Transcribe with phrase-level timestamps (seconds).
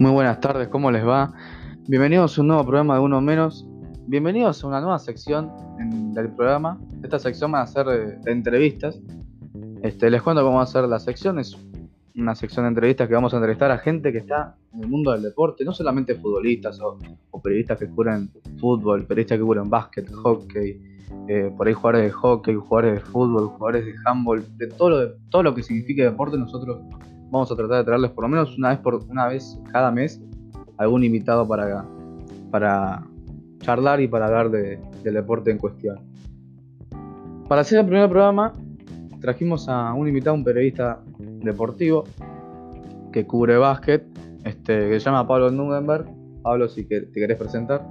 [0.00, 1.30] Muy buenas tardes, ¿cómo les va?
[1.86, 3.68] Bienvenidos a un nuevo programa de Uno Menos.
[4.06, 5.52] Bienvenidos a una nueva sección
[6.14, 6.80] del programa.
[7.02, 8.98] Esta sección va a ser de, entrevistas.
[9.82, 11.38] Este, les cuento cómo va a ser la sección.
[11.38, 11.54] Es
[12.16, 15.12] una sección de entrevistas que vamos a entrevistar a gente que está en el mundo
[15.12, 16.98] del deporte, no solamente futbolistas o,
[17.42, 20.80] periodistas que cubren fútbol, periodistas que cubren básquet, hockey,
[21.28, 24.98] eh, por ahí jugadores de hockey, jugadores de fútbol, jugadores de handball, de todo lo,
[25.00, 26.78] de, todo lo que signifique deporte, nosotros
[27.30, 30.20] vamos a tratar de traerles por lo menos una vez por una vez cada mes
[30.76, 31.84] algún invitado para,
[32.50, 33.06] para
[33.58, 35.98] charlar y para hablar de, del deporte en cuestión.
[37.48, 38.52] Para hacer el primer programa
[39.20, 42.04] trajimos a un invitado, un periodista deportivo
[43.12, 44.06] que cubre básquet,
[44.44, 46.06] este, que se llama Pablo Nugenberg.
[46.42, 47.84] Pablo, si te querés presentar.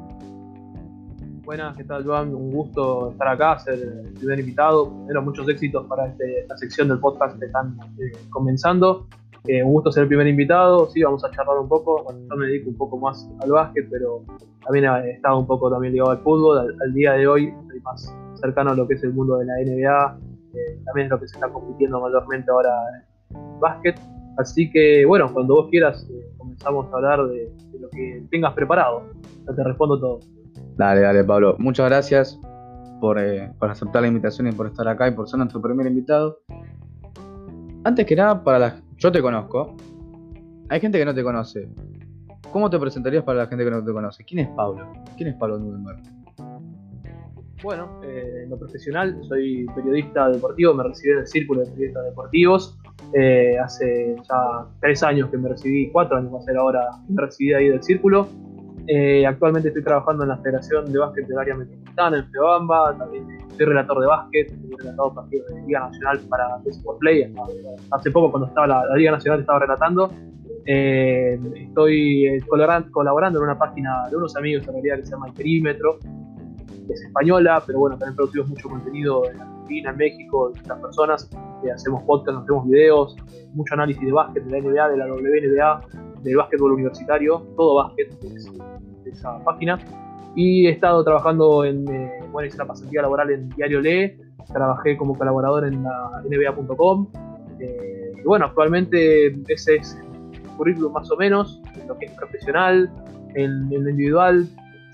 [1.43, 2.33] Buenas, ¿qué tal, Joan?
[2.33, 4.89] Un gusto estar acá, ser el primer invitado.
[4.89, 9.07] Primero, muchos éxitos para este, esta sección del podcast que están eh, comenzando.
[9.47, 12.03] Eh, un gusto ser el primer invitado, sí, vamos a charlar un poco.
[12.03, 14.23] Bueno, yo me dedico un poco más al básquet, pero
[14.63, 16.75] también he estado un poco también ligado al fútbol.
[16.81, 19.53] Al, día de hoy estoy más cercano a lo que es el mundo de la
[19.53, 20.19] NBA,
[20.53, 22.69] eh, también es lo que se está compitiendo mayormente ahora
[23.29, 23.99] en básquet.
[24.37, 29.03] Así que, bueno, cuando vos quieras, eh, comenzamos a hablar de, lo que tengas preparado.
[29.47, 30.19] Ya te respondo todo.
[30.75, 31.55] Dale, dale, Pablo.
[31.59, 32.39] Muchas gracias
[32.99, 33.17] por,
[33.57, 36.39] por aceptar la invitación y por estar acá y por ser nuestro primer invitado.
[37.89, 39.75] Antes que nada, para las yo te conozco.
[40.69, 41.67] Hay gente que no te conoce.
[42.51, 44.23] ¿Cómo te presentarías para la gente que no te conoce?
[44.25, 44.93] ¿Quién es Pablo?
[45.17, 45.97] ¿Quién es Pablo Nudenberg?
[47.63, 52.05] Bueno, eh, en lo profesional soy periodista deportivo, me recibí en el Círculo de Periodistas
[52.05, 52.79] Deportivos.
[53.15, 57.19] Eh, hace ya tres años que me recibí, cuatro años va a ser ahora, me
[57.23, 58.27] recibí ahí del Círculo.
[58.91, 63.27] Eh, actualmente estoy trabajando en la Federación de Básquet del Área Metropolitana, en Feobamba, también
[63.55, 67.31] soy relator de básquet, he relatado partidos de Liga Nacional para Sport Play,
[67.91, 70.11] hace poco cuando estaba la, Liga Nacional estaba relatando.
[70.65, 75.27] Eh, estoy eh, colaborando en una página de unos amigos en realidad que se llama
[75.27, 80.49] El Perímetro, que es española, pero bueno, también producimos mucho contenido en Argentina, en México,
[80.49, 81.29] de otras personas,
[81.71, 83.15] hacemos podcast, hacemos videos,
[83.53, 88.19] mucho análisis de básquet, de la NBA, de la WNBA, del básquetbol universitario, todo básquet,
[88.19, 89.79] de esa página.
[90.35, 94.17] Y he estado trabajando en, eh, bueno, hice la pasantía laboral en Diario Lee,
[94.51, 97.07] trabajé como colaborador en la NBA.com.
[97.59, 99.99] Eh, y bueno, actualmente ese es
[100.33, 102.89] el currículum más o menos, en lo que es profesional,
[103.35, 104.47] en, en lo individual.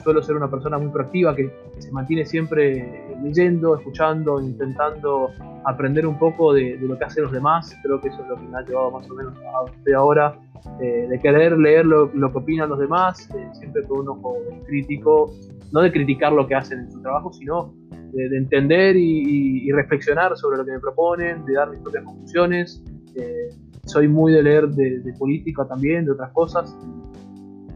[0.03, 5.31] Suelo ser una persona muy proactiva que se mantiene siempre leyendo, escuchando, intentando
[5.65, 7.75] aprender un poco de, lo que hacen los demás.
[7.81, 10.39] Creo que eso es lo que me ha llevado más o menos a ahora,
[10.81, 15.31] eh, de querer leer lo, que opinan los demás, eh, siempre con un ojo crítico,
[15.71, 17.73] no de criticar lo que hacen en su trabajo, sino
[18.13, 22.83] de, entender y, reflexionar sobre lo que me proponen, de dar mis propias conclusiones.
[23.15, 23.49] Eh,
[23.85, 26.75] soy muy de leer de, política también, de otras cosas.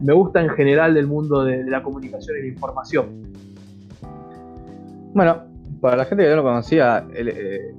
[0.00, 3.32] Me gusta en general el mundo de, la comunicación y la información.
[5.12, 5.44] Bueno,
[5.80, 7.74] para la gente que no lo conocía, eh,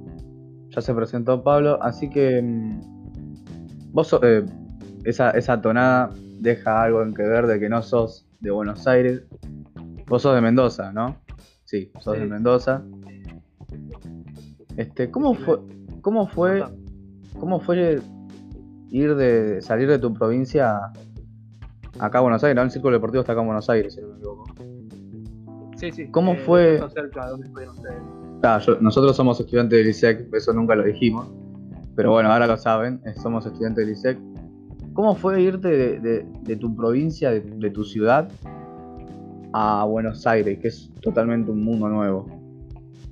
[0.68, 4.44] ya se presentó Pablo, así que mm, vos eh,
[5.04, 6.10] esa, esa tonada
[6.40, 9.22] deja algo en que ver de que no sos de Buenos Aires,
[10.06, 11.16] vos sos de Mendoza, ¿no?
[11.64, 12.82] Sí, sos de Mendoza.
[14.76, 15.60] Este, ¿cómo fue,
[16.00, 16.64] cómo fue,
[17.38, 18.00] cómo fue
[18.90, 20.92] ir de salir de tu provincia
[21.98, 22.56] acá a Buenos Aires?
[22.56, 22.62] ¿no?
[22.62, 24.71] El círculo deportivo está acá en Buenos Aires, si no me equivoco.
[25.82, 26.06] Sí, sí.
[26.12, 26.80] ¿Cómo eh, fue?
[28.80, 31.28] nosotros somos estudiantes del ISEC, eso nunca lo dijimos.
[31.96, 34.16] Pero bueno, ahora lo saben, eh, somos estudiantes del ISEC.
[34.92, 38.30] ¿Cómo fue irte de, tu provincia, de, tu ciudad,
[39.52, 42.26] a Buenos Aires, que es totalmente un mundo nuevo?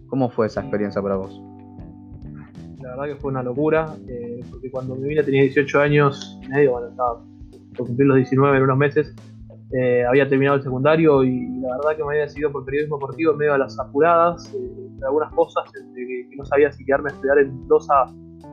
[0.06, 1.42] ¿Cómo fue esa experiencia para vos?
[2.80, 6.48] La verdad que fue una locura, eh, porque cuando me vine tenía 18 años y
[6.48, 7.20] medio, bueno, estaba
[7.76, 9.12] por cumplir los 19 en unos meses,
[9.72, 13.32] eh, había terminado el secundario y, la verdad que me había decidido por periodismo deportivo
[13.32, 17.14] en medio de las apuradas, eh, de algunas cosas, que, no sabía si quedarme a
[17.14, 18.06] estudiar en Mendoza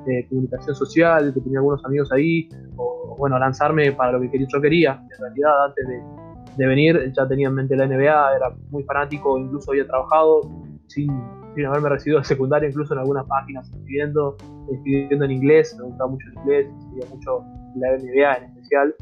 [0.07, 4.61] eh, comunicación social, que tenía algunos amigos ahí, o bueno, lanzarme para lo que yo
[4.61, 5.01] quería.
[5.11, 9.71] En realidad, antes de, venir ya tenía en mente la NBA, era muy fanático, incluso
[9.71, 10.41] había trabajado
[10.87, 11.07] sin,
[11.55, 14.37] sin haberme recibido de secundaria, incluso en algunas páginas escribiendo,
[14.71, 17.43] escribiendo en inglés, me gustaba mucho el inglés, escribía mucho
[17.75, 18.95] la NBA en especial.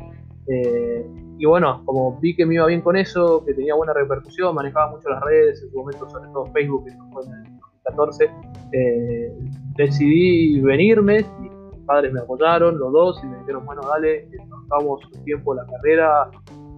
[0.47, 4.55] Eh, y bueno, como vi que me iba bien con eso, que tenía buena repercusión,
[4.55, 8.31] manejaba mucho las redes, en su momento sobre todo Facebook, que fue en el 2014,
[8.71, 9.33] eh,
[9.75, 11.51] decidí venirme, mis
[11.85, 15.65] padres me apoyaron, los dos, y me dijeron, bueno, dale, nos damos un tiempo la
[15.65, 16.29] carrera,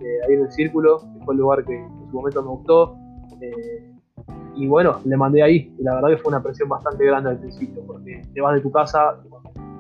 [0.02, 2.98] eh, ahí en el círculo, que fue el lugar que en su momento me gustó.
[4.56, 7.40] y bueno, le mandé ahí, y la verdad que fue una presión bastante grande al
[7.40, 9.22] principio, porque te vas de tu casa,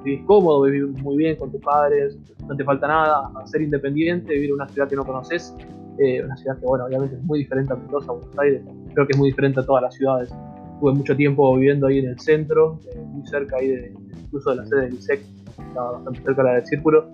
[0.03, 2.17] vivís cómodo, vivís muy bien con tus padres,
[2.47, 5.55] no te falta nada, ser independiente, vivir en una ciudad que no conoces,
[5.99, 8.61] eh, una ciudad que, bueno, obviamente es muy diferente a Mendoza, Buenos Aires,
[8.93, 10.33] creo que es muy diferente a todas las ciudades.
[10.79, 13.93] Tuve mucho tiempo viviendo ahí en el centro, eh, muy cerca ahí de,
[14.25, 15.21] incluso de la sede del ISEC,
[15.67, 17.09] estaba bastante cerca de la del Círculo,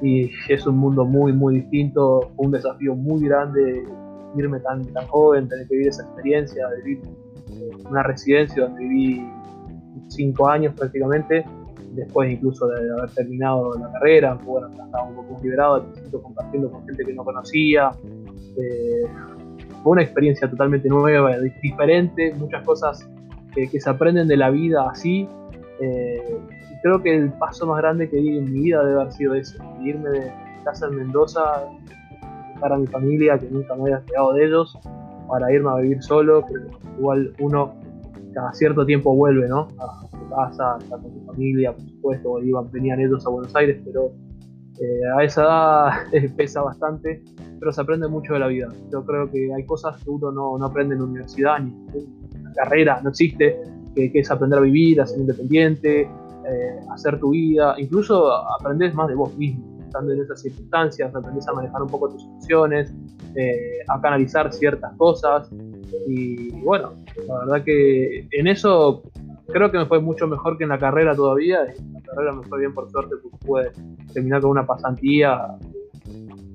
[0.00, 3.84] y es un mundo muy, muy distinto, un desafío muy grande
[4.36, 7.00] irme tan, tan joven, tener que vivir esa experiencia, vivir
[7.50, 9.30] en una residencia donde viví
[10.08, 11.44] cinco años prácticamente,
[11.94, 15.86] después incluso de haber terminado la carrera, bueno, estaba un poco liberado,
[16.22, 17.90] compartiendo con gente que no conocía.
[18.56, 19.06] Eh,
[19.82, 23.08] fue una experiencia totalmente nueva, diferente, muchas cosas
[23.54, 25.28] que, se aprenden de la vida así.
[25.80, 26.38] Eh,
[26.82, 29.58] creo que el paso más grande que di en mi vida debe haber sido ese,
[29.82, 30.32] irme de
[30.64, 31.64] casa en Mendoza,
[32.54, 34.78] dejar a mi familia, que nunca me había despegado de ellos,
[35.28, 36.54] para irme a vivir solo, que
[36.98, 37.74] igual uno
[38.32, 39.68] cada cierto tiempo vuelve, ¿no?
[39.78, 44.12] A casa, a con su familia, por supuesto, iban, venían ellos a Buenos Aires, pero
[44.80, 45.90] eh, a esa edad
[46.36, 47.22] pesa bastante,
[47.58, 48.68] pero se aprende mucho de la vida.
[48.90, 51.70] Yo creo que hay cosas que uno no, aprende en la universidad, ni
[52.34, 53.60] en la carrera, no existe,
[53.94, 59.08] que, es aprender a vivir, a ser independiente, eh, hacer tu vida, incluso aprendes más
[59.08, 62.92] de vos mismo, estando en esas circunstancias, aprendes a manejar un poco tus emociones,
[63.36, 65.50] eh, a canalizar ciertas cosas,
[66.06, 66.92] y bueno,
[67.28, 69.02] la verdad que en eso
[69.46, 71.60] creo que me fue mucho mejor que en la carrera todavía.
[71.64, 73.72] En la carrera me fue bien por suerte porque pude
[74.12, 75.56] terminar con una pasantía.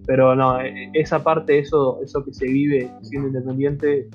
[0.06, 4.10] Pero no, e, esa parte, eso, eso que se vive siendo independiente,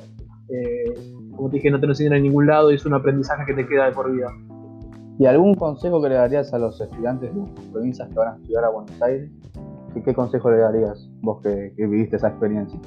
[0.48, 0.94] eh,
[1.36, 3.54] como te dije, no te lo enseñan en ningún lado y es un aprendizaje que
[3.54, 4.28] te queda de por vida.
[5.18, 8.64] ¿Y algún consejo que le darías a los estudiantes de provincias que van a estudiar
[8.64, 9.30] a Buenos Aires?
[9.92, 12.80] ¿Qué, qué consejo le darías vos que viviste esa experiencia?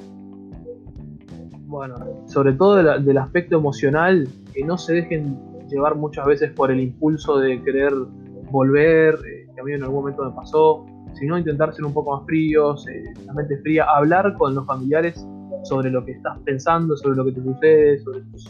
[1.66, 1.96] bueno,
[2.26, 5.36] sobre todo del aspecto emocional, que no se dejen
[5.68, 7.92] llevar muchas veces por el impulso de querer
[8.50, 12.16] volver, eh, que a mí en algún momento me pasó, sino intentar ser un poco
[12.16, 15.26] más fríos, eh, la mente fría, hablar con los familiares
[15.64, 18.48] sobre lo que estás pensando, sobre lo que te sucede, sobre tus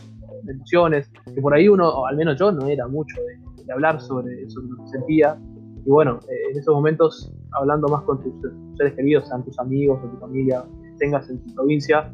[0.48, 4.48] emociones, que por ahí uno, o al menos yo, no era mucho de, hablar sobre,
[4.48, 5.36] sobre, lo que sentía.
[5.84, 8.32] Y bueno, eh, en esos momentos, hablando más con tus
[8.76, 10.64] seres queridos, sean tus amigos o tu familia,
[10.98, 12.12] tengas en tu provincia,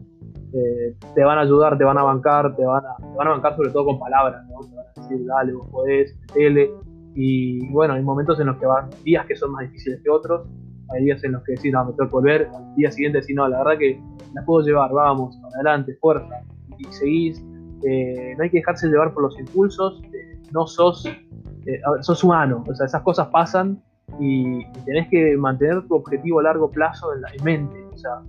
[0.55, 3.57] eh, te van a ayudar, te van a bancar, te van a, van a bancar
[3.57, 4.47] sobre todo con palabras.
[4.47, 6.71] Te van a decir, dale, vos podés, tele.
[7.15, 10.47] Y bueno, hay momentos en los que van días que son más difíciles que otros,
[10.91, 13.37] hay días en los que decís, no, me tengo que volver, al día siguiente decís,
[13.37, 14.01] no, la verdad que
[14.35, 16.41] la puedo llevar, vamos, adelante, fuerza,
[16.79, 17.45] y seguís.
[17.85, 21.05] Eh, no hay que dejarse llevar por los impulsos, eh, no sos,
[22.01, 23.83] sos humano, o sea, esas cosas pasan
[24.21, 28.21] y, tenés que mantener tu objetivo a largo plazo en la mente, o sea,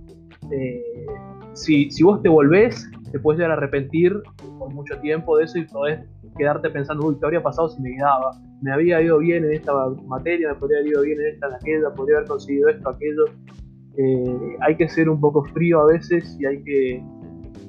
[1.54, 4.12] si, si vos te volvés, te puedes llegar a arrepentir
[4.58, 6.00] por mucho tiempo de eso y podés
[6.36, 8.32] quedarte pensando, uy, ¿qué habría pasado si me quedaba?
[8.60, 9.72] Me había ido bien en esta
[10.06, 13.24] materia, me podría haber ido bien en esta, en aquella, podría haber conseguido esto, aquello.
[13.96, 17.02] Eh, hay que ser un poco frío a veces y hay que,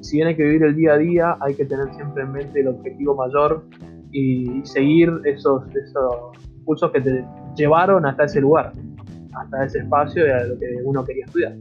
[0.01, 2.61] si bien hay que vivir el día a día, hay que tener siempre en mente
[2.61, 3.63] el objetivo mayor
[4.11, 7.23] y seguir esos, esos que te
[7.55, 8.71] llevaron hasta ese lugar,
[9.33, 11.55] hasta ese espacio y a lo que uno quería estudiar.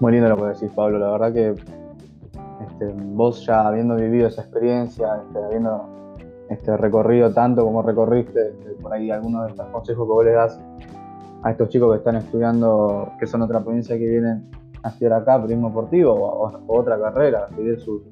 [0.00, 0.98] Muy lindo lo que decís, Pablo.
[0.98, 1.54] La verdad que
[2.60, 5.88] este, vos ya habiendo vivido esa experiencia, este, habiendo
[6.50, 10.60] este, recorrido tanto como recorriste, por ahí algunos de estos consejos que vos le das
[11.42, 14.50] a estos chicos que están estudiando, que son otra provincia que vienen
[14.82, 18.02] a estudiar acá, periodismo deportivo o, otra carrera, seguir sus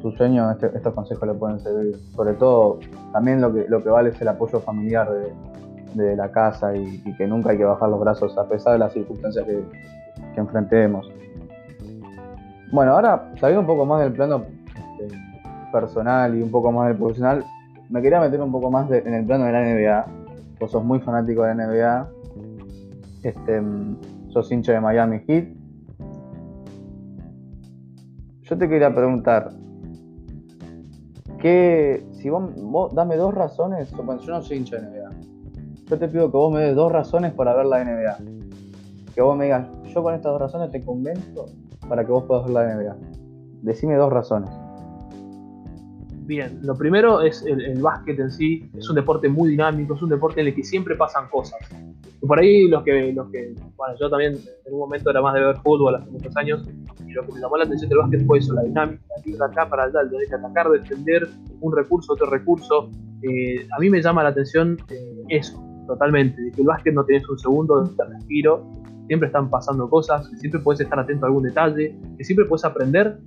[0.00, 1.96] su sueños, este, estos consejos le pueden servir.
[2.16, 2.80] Sobre todo,
[3.12, 5.08] también lo que, lo que vale es el apoyo familiar
[5.94, 8.92] de, la casa y, que nunca hay que bajar los brazos a pesar de las
[8.94, 9.62] circunstancias que,
[10.34, 11.12] que enfrentemos.
[12.72, 15.14] Bueno, ahora saliendo un poco más del plano este,
[15.70, 17.44] personal y un poco más del profesional,
[17.90, 20.06] me quería meter un poco más en el plano de la NBA.
[20.58, 22.10] Vos sos muy fanático de la NBA,
[23.24, 23.62] este,
[24.30, 25.48] sos hincha de Miami Heat.
[28.40, 29.50] Yo te quería preguntar,
[31.40, 35.10] que si vos, vos, dame dos razones, yo no soy hincha de NBA.
[35.90, 38.16] Yo te pido que vos me des dos razones para ver la NBA.
[39.14, 41.44] Que vos me digas, yo con estas dos razones te convenzo
[41.88, 42.96] para que vos puedas ver la NBA?
[43.62, 44.50] Decime dos razones.
[46.24, 50.08] Bien, lo primero es el, básquet en sí, es un deporte muy dinámico, es un
[50.08, 51.58] deporte en el que siempre pasan cosas.
[52.22, 54.34] Y por ahí los que, los que, bueno, yo también
[54.64, 56.64] en un momento era más de ver fútbol hace muchos años,
[57.06, 59.44] y lo que me llamó la atención del básquet fue eso, la dinámica, ir de
[59.44, 61.28] acá para allá, de atacar, defender
[61.60, 62.88] un recurso, otro recurso.
[63.22, 67.04] Eh, a mí me llama la atención eh, eso, totalmente, de que el básquet no
[67.04, 68.64] tenés un segundo de respiro,
[69.06, 72.64] siempre están pasando cosas, que siempre puedes estar atento a algún detalle, que siempre puedes
[72.64, 73.18] aprender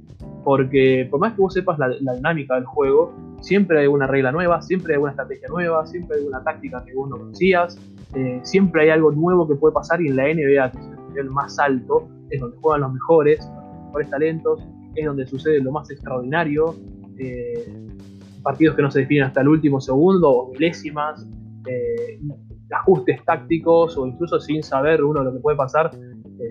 [0.46, 4.62] porque por más que vos sepas la, dinámica del juego, siempre hay una regla nueva,
[4.62, 7.80] siempre hay una estrategia nueva, siempre hay una táctica que vos no conocías,
[8.14, 11.08] eh, siempre hay algo nuevo que puede pasar y en la NBA, que es el
[11.10, 14.64] nivel más alto, es donde juegan los mejores, los mejores talentos,
[14.94, 16.76] es donde sucede lo más extraordinario,
[17.18, 17.66] eh,
[18.44, 21.28] partidos que no se definen hasta el último segundo o milésimas,
[21.68, 22.20] eh,
[22.72, 25.92] ajustes tácticos o incluso sin saber uno lo que puede pasar,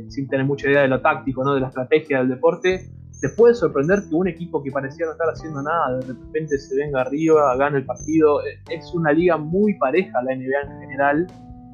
[0.09, 1.55] sin tener mucha idea de lo táctico, ¿no?
[1.55, 2.91] de la estrategia del deporte,
[3.25, 6.77] te puede sorprender que un equipo que parecía no estar haciendo nada, de repente se
[6.77, 8.41] venga arriba, gane el partido.
[8.69, 11.27] Es una liga muy pareja la NBA en general.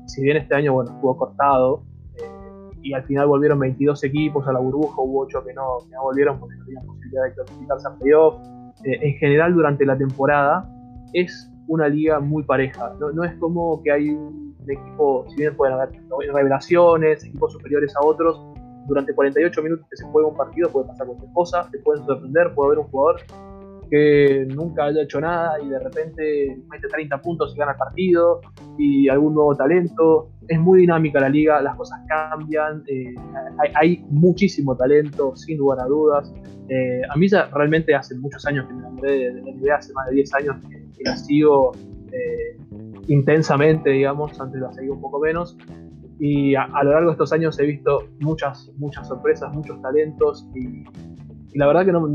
[0.07, 1.83] Si bien este año, bueno, estuvo cortado
[2.15, 6.03] eh, y al final volvieron 22 equipos a la burbuja, hubo 8 que no, no
[6.03, 8.35] volvieron porque no tenían posibilidad de clasificarse a playoff.
[8.85, 10.69] Eh, en general, durante la temporada,
[11.15, 12.93] es una liga muy pareja.
[12.99, 15.91] No, no es como que hay un equipo, si bien pueden haber
[16.33, 18.45] revelaciones, equipos superiores a otros,
[18.87, 22.53] durante 48 minutos que se juega un partido puede pasar cualquier cosa, te pueden sorprender,
[22.55, 23.21] puede haber un jugador
[23.89, 28.41] que nunca haya hecho nada y de repente mete 30 puntos y gana el partido
[28.79, 30.31] y algún nuevo talento.
[30.49, 33.15] Es muy dinámica la liga, las cosas cambian, eh,
[33.75, 36.33] hay, muchísimo talento, sin lugar a dudas.
[36.69, 39.93] Eh, a mí ya realmente hace muchos años que me enamoré de, la NBA, hace
[39.93, 41.73] más de 10 años que, la sigo
[42.13, 42.57] eh,
[43.09, 45.57] intensamente, digamos, antes la seguí un poco menos.
[46.19, 50.85] Y a, lo largo de estos años he visto muchas, muchas sorpresas, muchos talentos y,
[51.55, 52.07] la verdad que no,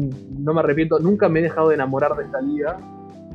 [0.54, 2.78] me arrepiento, nunca me he dejado de enamorar de esta liga,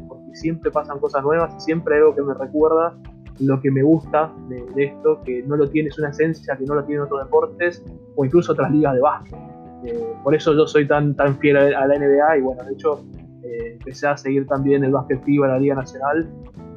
[0.09, 2.97] porque siempre pasan cosas nuevas y siempre hay algo que me recuerda
[3.39, 6.85] lo que me gusta de, esto, que no lo tienes una esencia que no lo
[6.85, 7.85] tienen otros deportes
[8.17, 9.39] o incluso otras ligas de básquet.
[9.85, 13.03] Eh, por eso yo soy tan, tan fiel a la NBA y bueno, de hecho
[13.50, 16.28] eh, empecé a seguir también el básquet FIBA en la Liga Nacional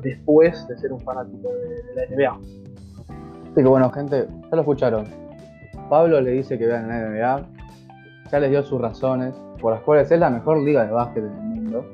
[0.02, 2.32] después de ser un fanático de la NBA.
[3.52, 5.06] Así que bueno, gente, ya lo escucharon.
[5.90, 7.48] Pablo le dice que vean la NBA,
[8.32, 11.34] ya les dio sus razones, por las cuales es la mejor liga de básquet del
[11.34, 11.86] mundo,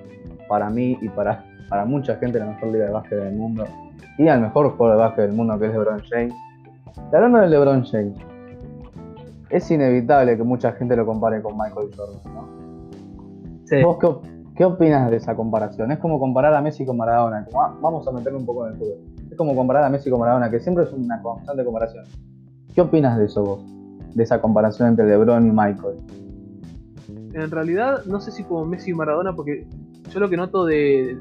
[0.47, 3.65] para mí y para, para mucha gente la mejor liga de básquet del mundo,
[4.17, 6.33] y el mejor jugador de básquet del mundo que es LeBron James.
[7.11, 8.17] Y hablando de LeBron James,
[9.49, 12.47] es inevitable que mucha gente lo compare con Michael Jordan, ¿no?
[13.65, 13.83] Sí.
[13.83, 15.91] ¿Vos qué, opinas de esa comparación?
[15.91, 18.79] Es como comparar a Messi con Maradona, ah, vamos a meterle un poco en el
[18.79, 22.03] fútbol como comparar a Messi con Maradona, que siempre es una constante comparación.
[22.75, 23.61] ¿Qué opinas de eso vos?
[24.13, 25.97] De esa comparación entre LeBron y Michael.
[27.33, 29.65] En realidad, no sé si como Messi y Maradona, porque
[30.09, 31.17] yo lo que noto de,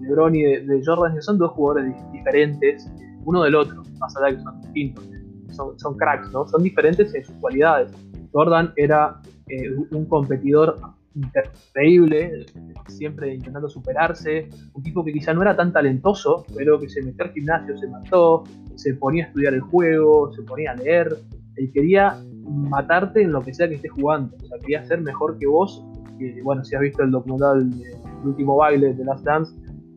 [0.00, 2.90] LeBron y de, Jordan es que son dos jugadores diferentes,
[3.24, 5.08] uno del otro, más allá de que son distintos.
[5.76, 6.48] Son, cracks, ¿no?
[6.48, 7.92] Son diferentes en sus cualidades.
[8.32, 10.76] Jordan era eh, un competidor
[11.14, 12.46] increíble,
[12.88, 17.24] siempre intentando superarse, un tipo que quizá no era tan talentoso, pero que se metió
[17.24, 18.44] al gimnasio, se mató,
[18.76, 21.16] se ponía a estudiar el juego, se ponía a leer,
[21.56, 25.38] él quería matarte en lo que sea que estés jugando, o sea, quería ser mejor
[25.38, 25.84] que vos,
[26.42, 27.70] bueno, si has visto el documental
[28.22, 29.54] El último baile de Last Dance,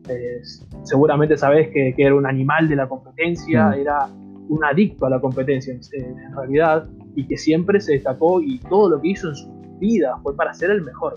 [0.08, 0.40] eh,
[0.82, 3.74] seguramente sabés que, era un animal de la competencia, mm.
[3.74, 4.08] era
[4.48, 9.00] un adicto a la competencia en realidad, y que siempre se destacó y todo lo
[9.00, 11.14] que hizo en su vida, fue para ser el mejor.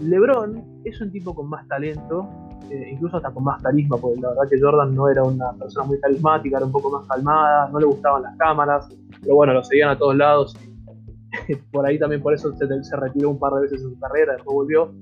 [0.00, 2.28] LeBron es un tipo con más talento,
[2.70, 5.86] eh, incluso hasta con más carisma, porque la verdad que Jordan no era una persona
[5.86, 8.88] muy carismática, era un poco más calmada, no le gustaban las cámaras,
[9.20, 10.56] pero bueno, lo seguían a todos lados.
[11.72, 14.54] por ahí también por eso se, retiró un par de veces en su carrera, después
[14.54, 14.92] volvió.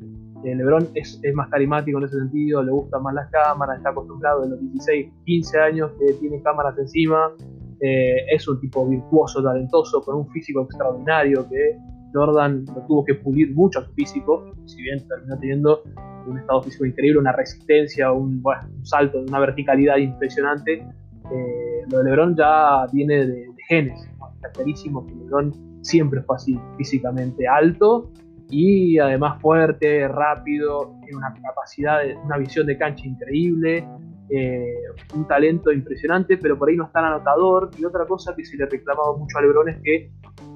[0.44, 4.42] Eh, LeBron es, más carismático en ese sentido, le gustan más las cámaras, está acostumbrado
[4.42, 7.32] de los 16, 15 años que tiene cámaras encima,
[7.80, 11.76] eh, es un tipo virtuoso, talentoso, con un físico extraordinario que
[12.12, 15.82] Jordan lo tuvo que pulir mucho a su físico, si bien terminó teniendo
[16.26, 18.42] un estado físico increíble, una resistencia, un,
[18.82, 20.84] salto, una verticalidad impresionante.
[21.30, 24.08] Eh, lo de LeBron ya viene de, genes,
[24.42, 28.10] está que LeBron siempre fue así, físicamente alto
[28.50, 33.86] y además fuerte, rápido, tiene una capacidad, una visión de cancha increíble,
[34.30, 34.74] eh,
[35.14, 37.70] un talento impresionante, pero por ahí no es tan anotador.
[37.78, 40.10] Y otra cosa que se le ha reclamado mucho a Lebron es que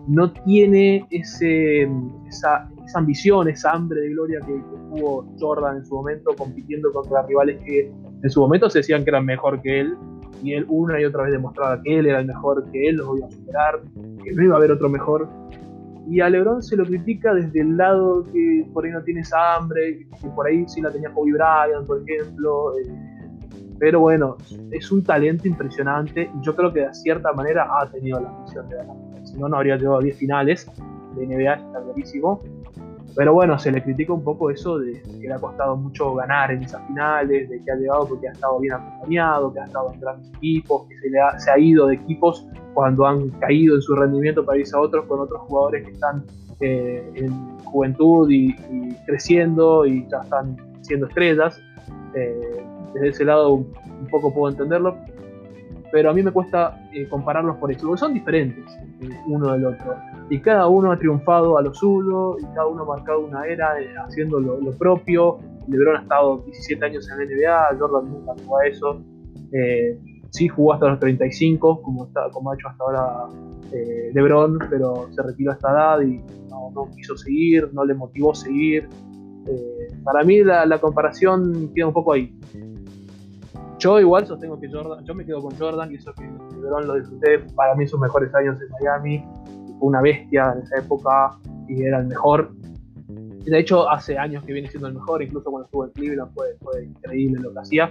[0.08, 1.88] no tiene ese,
[2.28, 7.58] esa, ambición, esa hambre de gloria que, tuvo Jordan en su momento, compitiendo contra rivales
[7.64, 7.90] que
[8.22, 9.96] en su momento se decían que eran mejor que él.
[10.42, 13.16] Y él una y otra vez demostraba que él era el mejor, que él los
[13.16, 13.80] iba a superar,
[14.24, 15.28] que no iba a haber otro mejor.
[16.08, 19.54] Y a LeBron se lo critica desde el lado que por ahí no tiene esa
[19.54, 22.76] hambre, que por ahí sí la tenía Kobe Bryant, por ejemplo.
[22.78, 23.11] Eh,
[23.82, 24.36] pero bueno,
[24.70, 28.68] es un talento impresionante y yo creo que de cierta manera ha tenido la misión
[28.68, 28.96] de ganar.
[29.24, 30.70] Si no, no habría llegado a 10 finales
[31.16, 32.40] de NBA, está clarísimo.
[33.16, 36.52] Pero bueno, se le critica un poco eso de que le ha costado mucho ganar
[36.52, 39.92] en esas finales, de que ha llegado porque ha estado bien acompañado, que ha estado
[39.92, 43.74] en grandes equipos, que se, le ha, se ha ido de equipos cuando han caído
[43.74, 46.24] en su rendimiento para irse a otros con otros jugadores que están
[46.60, 48.54] en juventud y,
[49.06, 51.60] creciendo y ya están siendo estrellas.
[52.94, 53.72] Desde ese lado un,
[54.10, 54.96] poco puedo entenderlo,
[55.90, 56.78] pero a mí me cuesta
[57.10, 58.64] compararlos por eso, porque son diferentes
[59.26, 59.96] uno del otro.
[60.30, 63.74] Y cada uno ha triunfado a lo suyo y cada uno ha marcado una era
[64.06, 68.58] haciendo lo, lo propio LeBron ha estado 17 años en la NBA, Jordan nunca jugó
[68.58, 69.02] a eso.
[69.52, 69.98] Eh,
[70.30, 73.26] sí jugó hasta los 35, como, ha hecho hasta ahora
[73.72, 78.34] eh, LeBron, pero se retiró a esta edad y no, quiso seguir, no le motivó
[78.34, 78.88] seguir.
[79.46, 82.34] Eh, para mí la, comparación queda un poco ahí.
[83.82, 86.94] Yo igual sostengo que Jordan, yo me quedo con Jordan y eso que LeBron lo
[86.94, 89.24] disfruté, para mí sus mejores años en Miami,
[89.80, 91.36] fue una bestia en esa época
[91.66, 92.52] y era el mejor
[93.44, 96.56] de hecho, hace años que viene siendo el mejor, incluso cuando estuvo en Cleveland fue,
[96.60, 97.90] fue increíble lo que hacía.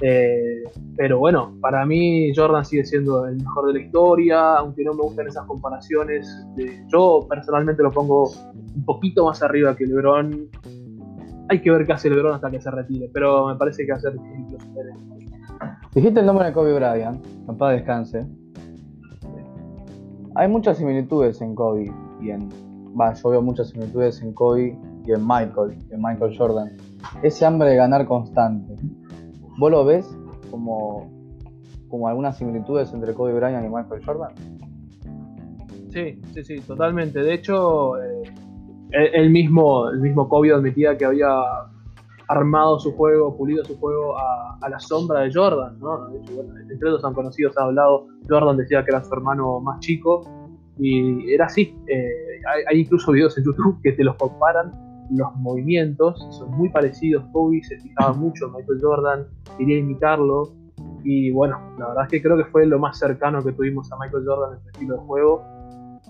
[0.00, 0.64] Eh,
[0.96, 5.02] pero bueno, para mí Jordan sigue siendo el mejor de la historia, aunque no me
[5.02, 6.26] gustan esas comparaciones.
[6.92, 10.48] yo personalmente lo pongo un poquito más arriba que LeBron.
[11.52, 14.14] Hay que ver qué hace LeBron hasta que se retire, pero me parece que hacer
[14.14, 14.66] incluso
[15.94, 18.26] Dijiste el nombre de Kobe Bryant, en paz descanse.
[20.34, 21.92] Hay muchas similitudes en Kobe
[22.22, 22.48] y en
[23.22, 26.70] yo veo muchas similitudes en Kobe y en Michael, en Michael Jordan.
[27.22, 28.74] Ese hambre de ganar constante.
[29.58, 30.08] ¿Vos lo ves
[30.50, 31.10] como,
[31.88, 34.32] como algunas similitudes entre Kobe Bryant y Michael Jordan?
[35.90, 37.22] Sí, sí, sí, totalmente.
[37.22, 38.22] De hecho, eh,
[38.92, 41.28] el, mismo, el mismo Kobe admitía que había
[42.28, 46.08] armado su juego, pulido su juego a, la sombra de Jordan, ¿no?
[46.08, 49.12] De hecho, bueno, entre los han conocido, se ha hablado, Jordan decía que era su
[49.12, 50.24] hermano más chico,
[50.78, 51.76] y era así.
[51.86, 54.72] Eh, hay, incluso videos en YouTube que te los comparan
[55.10, 57.24] los movimientos, son muy parecidos.
[57.32, 59.26] Kobe se fijaba mucho en Michael Jordan,
[59.58, 60.52] quería imitarlo.
[61.04, 63.96] Y bueno, la verdad es que creo que fue lo más cercano que tuvimos a
[63.98, 65.44] Michael Jordan en su estilo de juego.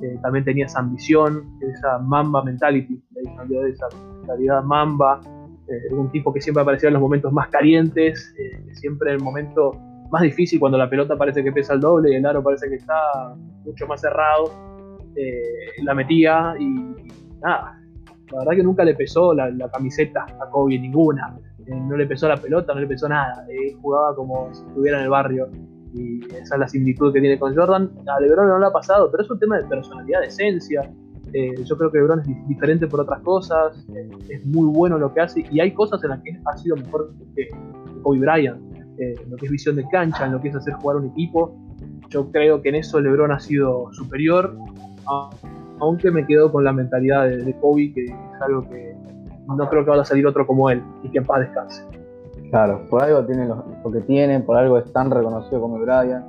[0.02, 5.20] Eh, también tenía esa ambición, esa Mamba mentality, esa mentalidad Mamba.
[5.68, 9.22] Eh, un tipo que siempre aparecía en los momentos más calientes, eh, siempre en el
[9.22, 9.70] momento
[10.10, 12.74] más difícil, cuando la pelota parece que pesa el doble y el aro parece que
[12.74, 14.50] está mucho más cerrado
[15.82, 16.66] la metía y,
[17.42, 17.78] nada.
[18.32, 21.36] La verdad que nunca le pesó la, camiseta a Kobe, ninguna.
[21.68, 23.46] No le pesó la pelota, no le pesó nada.
[23.82, 25.50] Jugaba como si estuviera en el barrio.
[25.94, 27.90] Y esa es la similitud que tiene con Jordan.
[28.06, 30.90] A LeBron no le ha pasado, pero es un tema de personalidad, de esencia.
[31.32, 33.86] Eh, yo creo que LeBron es diferente por otras cosas.
[34.28, 35.44] es muy bueno lo que hace.
[35.50, 37.50] Y hay cosas en las que ha sido mejor que
[38.02, 38.60] Kobe Bryant.
[38.98, 41.56] en lo que es visión de cancha, en lo que es hacer jugar un equipo.
[42.08, 44.56] Yo creo que en eso LeBron ha sido superior
[45.82, 48.94] aunque me quedo con la mentalidad de, Kobe, que es algo que
[49.48, 51.84] no creo que vaya a salir otro como él y que en paz descanse.
[52.52, 56.22] Claro, por algo tiene lo, que tiene, por algo es tan reconocido como Brian,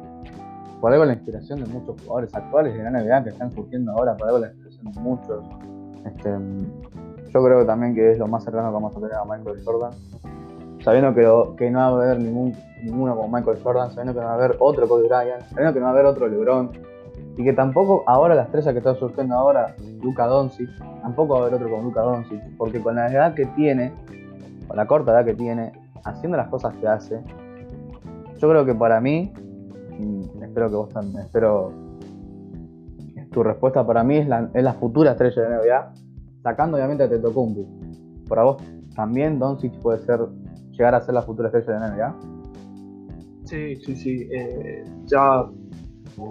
[0.80, 4.16] por algo la inspiración de muchos jugadores actuales de la NBA que están surgiendo ahora,
[4.16, 5.44] por algo la inspiración de muchos.
[6.06, 6.30] Este,
[7.30, 9.92] yo creo también que es lo más cercano que vamos a tener a Michael Jordan,
[10.82, 14.28] sabiendo que, que no va a haber ningún, ninguno como Michael Jordan, sabiendo que no
[14.28, 16.72] va a haber otro Kobe Bryant, sabiendo que no va a haber otro LeBron,
[17.36, 20.70] y que tampoco ahora la estrella que está surgiendo ahora, Luca Doncic,
[21.02, 23.92] tampoco va a haber otro como Luca Doncic, porque con la edad que tiene,
[24.70, 27.24] con la corta edad que tiene, haciendo las cosas que hace,
[28.38, 29.32] yo creo que para mí,
[30.42, 31.72] espero que vos también, espero
[33.34, 35.94] tu respuesta para mí es la, es la futura estrella de NBA,
[36.44, 37.66] sacando obviamente a Tetocumbu.
[38.30, 38.64] Para vos
[38.96, 40.20] también Doncic puede ser
[40.72, 42.16] llegar a ser la futura estrella de NBA.
[43.46, 44.28] Sí, sí, sí.
[44.32, 45.46] Eh, ya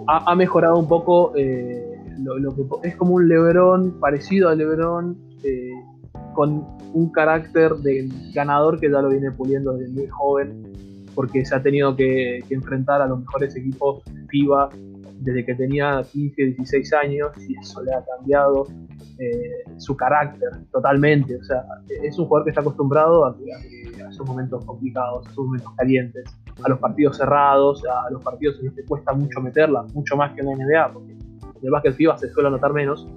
[0.07, 5.71] ha, mejorado un poco eh, lo, que es como un Lebron parecido a Lebron eh,
[6.33, 10.63] con un carácter de ganador que ya lo viene puliendo desde muy joven
[11.15, 14.69] porque se ha tenido que, enfrentar a los mejores equipos FIBA
[15.19, 18.67] desde que tenía 15, 16 años y eso le ha cambiado
[19.19, 21.35] eh, su carácter totalmente.
[21.37, 25.29] O sea, es un jugador que está acostumbrado a, a, a esos momentos complicados, a
[25.29, 26.25] esos momentos calientes
[26.63, 30.33] a los partidos cerrados, a los partidos en los que cuesta mucho meterla, mucho más
[30.33, 31.19] que en la NBA, porque en
[31.63, 33.07] el básquet FIBA se suele anotar menos.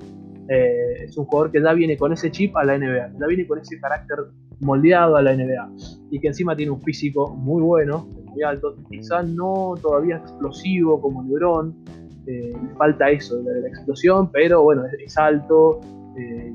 [0.49, 3.47] Eh, es un jugador que ya viene con ese chip a la NBA, ya viene
[3.47, 4.19] con ese carácter
[4.61, 5.73] moldeado a la NBA
[6.11, 11.25] y que encima tiene un físico muy bueno, muy alto, quizás no todavía explosivo como
[11.25, 11.75] LeBron,
[12.29, 15.81] eh, falta eso, la, la, explosión, pero bueno, es, alto,
[16.17, 16.53] eh,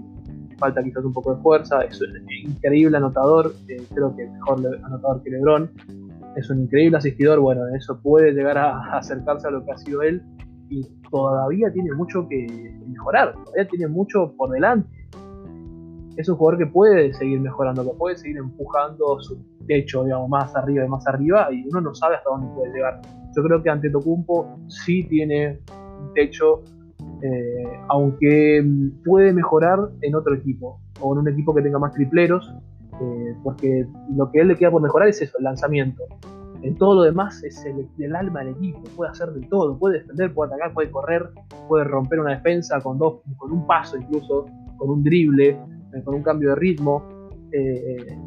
[0.57, 2.09] falta quizás un poco de fuerza, es un
[2.45, 3.53] increíble anotador,
[3.93, 5.69] creo que mejor anotador que LeBron,
[6.37, 10.01] es un increíble asistidor, bueno, eso puede llegar a, acercarse a lo que ha sido
[10.01, 10.21] él
[10.71, 10.81] y
[11.11, 12.47] todavía tiene mucho que
[12.87, 14.89] mejorar, todavía tiene mucho por delante.
[16.17, 20.55] Es un jugador que puede seguir mejorando, que puede seguir empujando su techo, digamos, más
[20.55, 22.99] arriba y más arriba, y uno no sabe hasta dónde puede llegar.
[23.35, 25.59] Yo creo que ante Tocumpo sí tiene
[26.01, 26.63] un techo
[27.23, 28.63] Eh, aunque
[29.05, 32.51] puede mejorar en otro equipo o en un equipo que tenga más tripleros,
[32.99, 36.03] eh, porque lo que a él le queda por mejorar es eso, el lanzamiento.
[36.63, 40.33] En todo lo demás es el, alma del equipo, puede hacer de todo, puede defender,
[40.33, 41.29] puede atacar, puede correr,
[41.67, 44.45] puede romper una defensa con dos, con un paso incluso,
[44.77, 47.03] con un drible, eh, con un cambio de ritmo.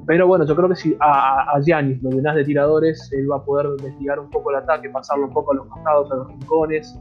[0.07, 3.44] pero bueno, yo creo que si a Giannis lo llenas de tiradores, él va a
[3.44, 6.99] poder investigar un poco el ataque, pasarlo un poco a los costados, a los rincones,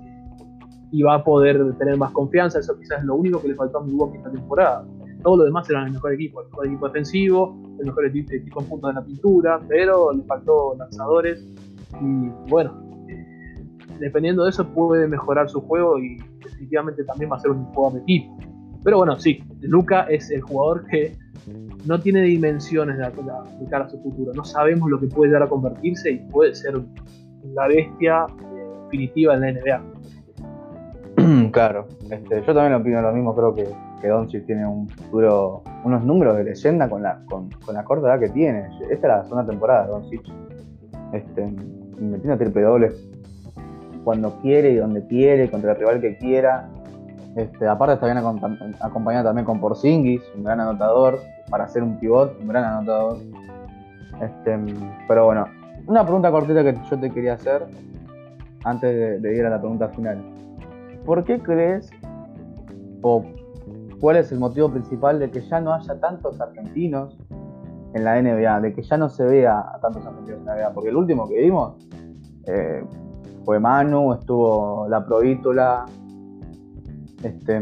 [0.93, 2.59] y va a poder tener más confianza.
[2.59, 4.85] Eso quizás es lo único que le faltó a Milwaukee esta temporada.
[5.23, 8.67] Todo lo demás era el mejor equipo, el mejor equipo defensivo, el mejor equipo en
[8.67, 11.45] puntos de la pintura, pero le faltó lanzadores.
[12.01, 12.73] Y bueno,
[13.07, 13.63] eh,
[13.99, 17.99] dependiendo de eso puede mejorar su juego y definitivamente también va a ser un jugador
[17.99, 18.37] de equipo.
[18.83, 21.15] Pero bueno, sí, Luca es el jugador que
[21.85, 24.31] no tiene dimensiones de, cara a su futuro.
[24.33, 26.81] No sabemos lo que puede llegar a convertirse y puede ser
[27.53, 28.25] la bestia
[28.85, 29.83] definitiva en la NBA.
[31.51, 33.67] Claro, este, yo también opino lo mismo, creo que,
[34.03, 37.23] que Doncic tiene un futuro, unos números de leyenda con la,
[37.85, 38.67] corta edad que tiene.
[38.91, 40.21] Esta es la segunda temporada de Doncic,
[41.13, 41.47] este,
[41.97, 42.91] metiendo triple doble
[44.03, 46.67] cuando quiere y donde quiere, contra el rival que quiera.
[47.37, 48.17] Este, aparte está bien
[48.81, 53.19] acompañado también con Porzingis, un gran anotador, para hacer un pivot, un gran anotador.
[54.21, 54.59] Este,
[55.07, 55.47] pero bueno,
[55.87, 57.63] una pregunta cortita que yo te quería hacer
[58.65, 60.21] antes de ir a la pregunta final.
[61.05, 61.89] ¿Por qué crees
[63.01, 63.25] o
[64.03, 67.17] cuál es el motivo principal de que ya no haya tantos argentinos
[67.93, 70.73] en la NBA, de que ya no se vea a tantos argentinos en la NBA?
[70.73, 71.75] Porque el último que vimos
[72.45, 72.83] eh,
[73.45, 75.85] fue Manu, estuvo la Provítola,
[77.23, 77.61] este,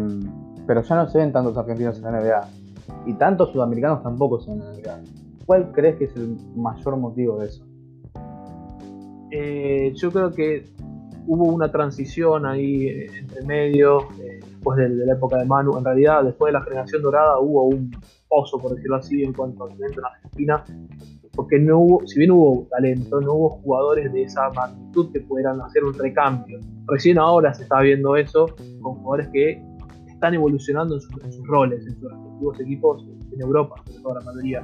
[0.66, 2.50] pero ya no se ven tantos argentinos en la NBA
[3.06, 5.00] y tantos sudamericanos tampoco son en la NBA.
[5.46, 7.64] ¿Cuál crees que es el mayor motivo de eso?
[9.30, 10.66] Eh, yo creo que
[11.28, 14.08] hubo una transición ahí eh, entre medio,
[14.62, 15.78] después de, la época de Manu.
[15.78, 17.92] En realidad, después de la generación dorada, hubo un
[18.30, 20.64] pozo, por decirlo así, en cuanto al talento en Argentina,
[21.36, 25.60] porque no hubo, si bien hubo talento, no hubo jugadores de esa magnitud que pudieran
[25.62, 26.60] hacer un recambio.
[26.86, 28.48] Recién ahora se está viendo eso
[28.82, 29.64] con jugadores que
[30.08, 34.64] están evolucionando en sus, roles, en sus respectivos equipos en Europa, sobre todo la mayoría.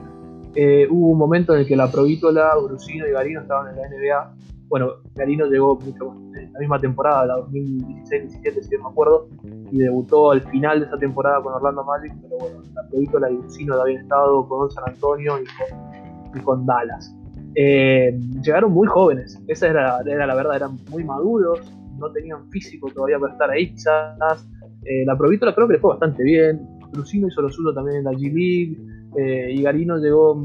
[0.54, 3.90] Eh, hubo un momento en el que la Provítola, Brusino y Garino estaban en la
[3.90, 4.36] NBA
[4.70, 9.28] bueno, Garino llegó mucho en la misma temporada, la 2016-17, si no me acuerdo,
[9.72, 13.34] y debutó al final de esa temporada con Orlando Magic, pero bueno, la Provítola la
[13.34, 17.16] Lucino habían estado con San Antonio y con, Dallas.
[17.56, 23.20] Eh, llegaron muy jóvenes, esa era, la verdad, eran muy maduros, no tenían físico todavía
[23.20, 24.48] para estar ahí quizás.
[24.84, 28.04] Eh, la Provítola creo que le fue bastante bien, Lucino hizo lo suyo también en
[28.04, 28.78] la G-League,
[29.18, 30.42] eh, y Garino llegó,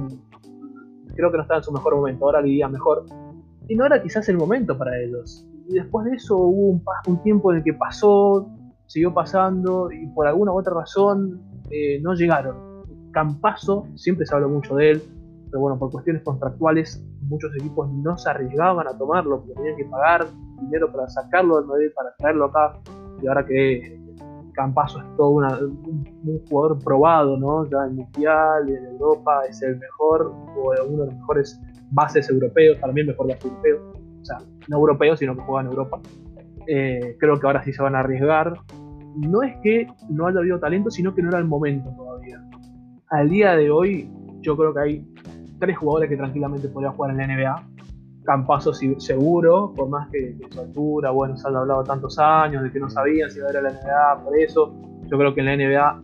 [1.15, 3.05] creo que no estaba en su mejor momento, ahora le iría mejor
[3.69, 5.47] y no era quizás el momento para ellos.
[5.69, 8.49] Y después de eso hubo un, un tiempo en el que pasó,
[8.87, 12.57] siguió pasando y por alguna u otra razón eh, no llegaron.
[13.13, 15.03] Campazo, siempre se habló mucho de él,
[15.51, 19.85] pero bueno, por cuestiones contractuales muchos equipos no se arriesgaban a tomarlo porque tenían que
[19.87, 20.27] pagar
[20.61, 22.79] dinero para sacarlo del Madrid, para traerlo acá.
[23.23, 24.02] Y ahora que
[24.53, 27.65] Campazo es todo un, jugador probado, ¿no?
[27.67, 31.61] Ya en Mundial, en Europa, es el mejor, o uno de los mejores
[31.91, 34.39] bases europeos, para mí el mejor base europeo, o sea,
[34.69, 36.01] no europeo, sino que juega en Europa.
[36.67, 38.55] Eh, creo que ahora sí se van a arriesgar.
[39.17, 42.43] No es que no haya habido talento, sino que no era el momento todavía.
[43.11, 44.11] Al día de hoy,
[44.41, 45.07] yo creo que hay
[45.59, 47.69] tres jugadores que tranquilamente podrían jugar en la NBA.
[48.25, 52.79] Campazo seguro, por más que, su altura, bueno, se ha hablado tantos años de que
[52.79, 54.75] no sabían si iba a ir a la NBA, por eso.
[55.11, 56.03] Yo creo que en la NBA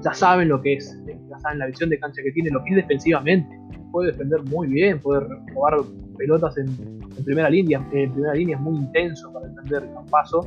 [0.00, 2.70] ya saben lo que es, ya saben la visión de cancha que tiene, lo que
[2.70, 5.20] es defensivamente puede defender muy bien, puede
[5.54, 5.76] robar
[6.16, 10.44] pelotas en, primera línea, en primera línea es muy intenso para defender paso.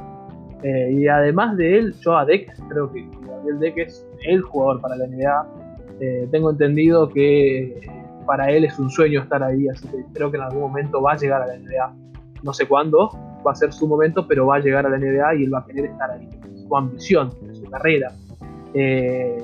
[0.63, 4.82] Eh, y además de él, yo a Deck, creo que Gabriel Deck es el jugador
[4.82, 5.47] para la NBA.
[6.01, 7.80] Eh, tengo entendido que
[8.25, 11.13] para él es un sueño estar ahí, así que creo que en algún momento va
[11.13, 11.95] a llegar a la NBA.
[12.43, 13.09] No sé cuándo
[13.45, 15.59] va a ser su momento, pero va a llegar a la NBA y él va
[15.59, 16.27] a querer estar ahí.
[16.67, 18.11] Su ambición, su carrera.
[18.73, 19.43] Eh,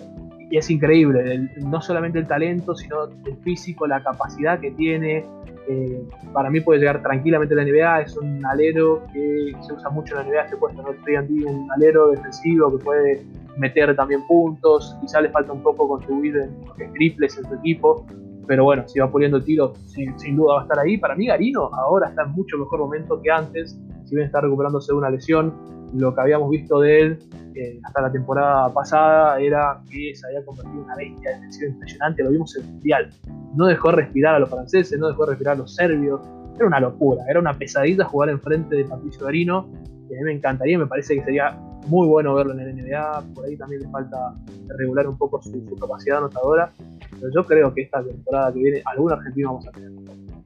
[0.52, 5.26] y es increíble, no solamente el talento, sino el físico, la capacidad que tiene.
[5.70, 9.90] Eh, para mí puede llegar tranquilamente a la NBA, es un alero que se usa
[9.92, 10.90] mucho en la NBA, este puesto, ¿no?
[10.90, 13.22] un alero defensivo que puede
[13.58, 18.06] meter también puntos, quizá le falta un poco contribuir en triples en su equipo,
[18.48, 20.98] pero bueno, si va puliendo tiro, sin, sin, duda va a estar ahí.
[20.98, 24.92] Para mí Garino ahora está en mucho mejor momento que antes, si bien está recuperándose
[24.92, 25.54] de una lesión,
[25.94, 27.20] lo que habíamos visto de él
[27.56, 32.24] eh, hasta la temporada pasada era que se había convertido en una bestia defensiva impresionante,
[32.24, 33.10] lo vimos en el Mundial.
[33.56, 36.22] No dejó respirar a los franceses, no dejó respirar a los serbios,
[36.56, 39.68] era una locura, era una pesadilla jugar enfrente de Patricio Garino,
[40.10, 43.24] y a mí me encantaría, me parece que sería muy bueno verlo en el NBA,
[43.34, 44.36] por ahí también le falta
[44.78, 46.72] regular un poco su, capacidad anotadora,
[47.12, 49.92] pero yo creo que esta temporada que viene algún argentino vamos a tener,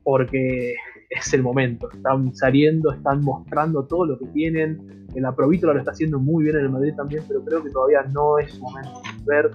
[0.03, 0.75] porque
[1.09, 5.91] es el momento, están saliendo, están mostrando todo lo que tienen, el Aprovítola lo está
[5.91, 9.01] haciendo muy bien en el Madrid también, pero creo que todavía no es su momento
[9.25, 9.51] de ver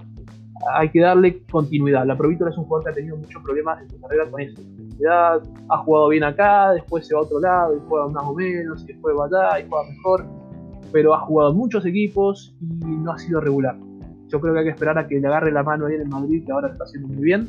[0.75, 2.05] hay que darle continuidad.
[2.07, 4.63] La Provítola es un jugador que ha tenido muchos problemas en su carrera con eso.
[5.09, 8.83] Ha jugado bien acá, después se va a otro lado y juega más o menos,
[8.85, 10.40] y después va allá y juega mejor.
[10.93, 13.77] Pero ha jugado muchos equipos y no ha sido regular.
[14.29, 16.45] Yo creo que hay que esperar a que le agarre la mano ahí en Madrid,
[16.45, 17.49] que ahora está haciendo muy bien.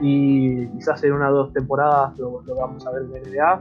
[0.00, 3.60] Y quizás en una o dos temporadas lo, vamos a ver en NBA.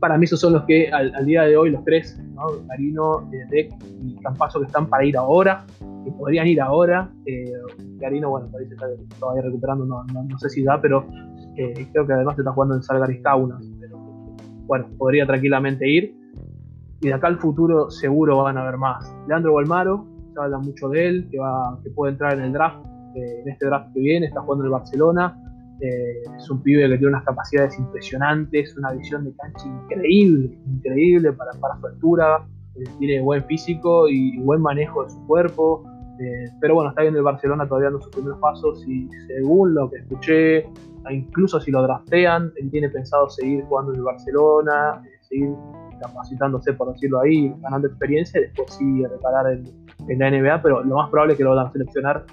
[0.00, 2.46] Para mí esos son los que al, día de hoy, los tres, ¿no?
[2.66, 5.64] Marino, eh, Deck y Campazo que están para ir ahora
[6.06, 7.10] que podrían ir ahora.
[7.26, 7.52] Eh,
[7.98, 8.86] bueno, parece que está
[9.18, 11.04] todavía recuperando, no, no, sé si da, pero
[11.56, 13.62] eh, creo que además está jugando en Salgaris Kaunas.
[13.80, 13.98] Pero
[14.66, 16.16] bueno, podría tranquilamente ir.
[17.00, 19.14] Y de acá al futuro seguro van a haber más.
[19.28, 22.84] Leandro Balmaro, se habla mucho de él, que, va, que puede entrar en el draft,
[23.14, 25.42] eh, en este draft que viene, está jugando en el Barcelona.
[25.80, 31.32] Eh, es un pibe que tiene unas capacidades impresionantes, una visión de cancha increíble, increíble
[31.32, 32.46] para, para su altura,
[32.98, 35.84] tiene buen físico y buen manejo de su cuerpo,
[36.18, 39.90] eh, pero bueno, está bien el Barcelona todavía en sus primeros pasos y según lo
[39.90, 40.66] que escuché,
[41.10, 45.50] incluso si lo draftean, él tiene pensado seguir jugando en el Barcelona, eh, seguir
[45.98, 50.96] capacitándose, por decirlo ahí, ganando experiencia y después sí reparar en, la NBA, pero lo
[50.96, 52.24] más probable es que lo van a seleccionar,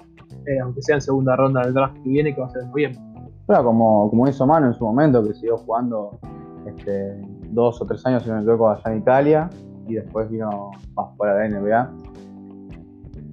[0.46, 2.68] eh, aunque sea en segunda ronda del draft que viene, que va a ser en
[2.68, 3.00] noviembre.
[3.46, 6.18] Bueno, como, como hizo Mano en su momento, que siguió jugando
[6.66, 9.50] este, dos o tres años, si no me equivoco, allá en Italia,
[9.86, 11.90] y después vino más para la NBA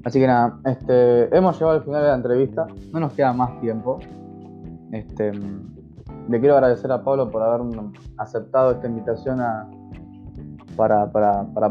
[0.03, 3.59] Así que nada, este, hemos llegado al final de la entrevista, no nos queda más
[3.61, 3.99] tiempo.
[4.91, 7.61] Este, le quiero agradecer a Pablo por haber
[8.17, 9.39] aceptado esta invitación
[10.75, 11.11] para,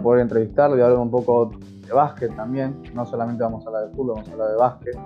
[0.03, 1.53] poder entrevistarlo y hablar un poco
[1.87, 2.83] de básquet también.
[2.95, 4.99] No solamente vamos a hablar de fútbol, vamos a hablar de básquet,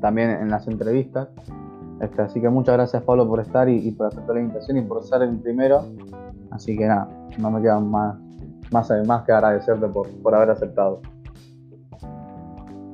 [0.00, 1.28] también en las entrevistas.
[2.00, 5.02] Este, así que muchas gracias Pablo por estar y, por aceptar la invitación y por
[5.04, 5.84] ser el primero.
[6.50, 8.16] Así que nada, no me queda más,
[8.70, 11.00] más, más que agradecerte por, por haber aceptado.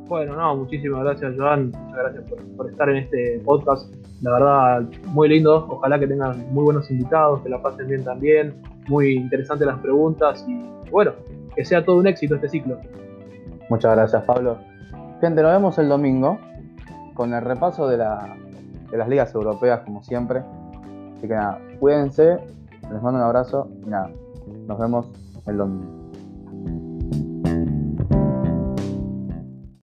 [0.08, 1.66] Bueno, no, muchísimas gracias, Joan.
[1.66, 2.24] Muchas gracias
[2.56, 3.94] por, estar en este podcast.
[4.22, 5.66] La verdad, muy lindo.
[5.68, 8.54] Ojalá que tengan muy buenos invitados, que la pasen bien también.
[8.88, 11.12] Muy interesantes las preguntas y bueno,
[11.54, 12.78] que sea todo un éxito este ciclo.
[13.68, 14.58] Muchas gracias, Pablo.
[15.20, 16.38] Gente, nos vemos el domingo
[17.14, 20.42] con el repaso de, de las ligas europeas, como siempre.
[21.16, 22.38] Así que nada, cuídense,
[22.82, 24.10] les mando un abrazo y nada,
[24.66, 25.10] nos vemos
[25.46, 26.07] el domingo.